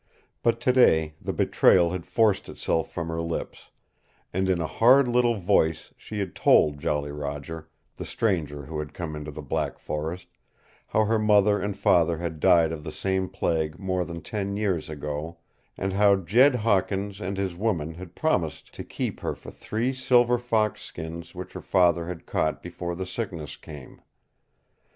But 0.41 0.59
today 0.59 1.13
the 1.21 1.31
betrayal 1.31 1.91
had 1.91 2.07
forced 2.07 2.49
itself 2.49 2.91
from 2.91 3.07
her 3.09 3.21
lips, 3.21 3.69
and 4.33 4.49
in 4.49 4.59
a 4.59 4.65
hard 4.65 5.07
little 5.07 5.35
voice 5.35 5.93
she 5.95 6.17
had 6.17 6.33
told 6.33 6.79
Jolly 6.79 7.11
Roger 7.11 7.69
the 7.97 8.03
stranger 8.05 8.65
who 8.65 8.79
had 8.79 8.95
come 8.95 9.15
into 9.15 9.29
the 9.29 9.43
black 9.43 9.77
forest 9.77 10.27
how 10.87 11.05
her 11.05 11.19
mother 11.19 11.61
and 11.61 11.77
father 11.77 12.17
had 12.17 12.39
died 12.39 12.71
of 12.71 12.83
the 12.83 12.91
same 12.91 13.29
plague 13.29 13.77
more 13.77 14.03
than 14.03 14.23
ten 14.23 14.57
years 14.57 14.89
ago, 14.89 15.37
and 15.77 15.93
how 15.93 16.15
Jed 16.15 16.55
Hawkins 16.55 17.21
and 17.21 17.37
his 17.37 17.53
woman 17.55 17.93
had 17.93 18.15
promised 18.15 18.73
to 18.73 18.83
keep 18.83 19.19
her 19.19 19.35
for 19.35 19.51
three 19.51 19.93
silver 19.93 20.39
fox 20.39 20.81
skins 20.81 21.35
which 21.35 21.53
her 21.53 21.61
father 21.61 22.07
had 22.07 22.25
caught 22.25 22.63
before 22.63 22.95
the 22.95 23.05
sickness 23.05 23.55
came. 23.55 24.01